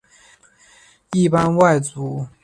[1.11, 2.25] 一般外族。